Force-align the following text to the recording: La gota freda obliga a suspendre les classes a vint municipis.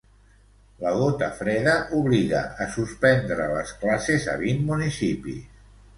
La 0.83 0.93
gota 0.99 1.27
freda 1.41 1.75
obliga 1.99 2.41
a 2.65 2.67
suspendre 2.77 3.47
les 3.59 3.75
classes 3.85 4.29
a 4.35 4.39
vint 4.45 4.69
municipis. 4.71 5.45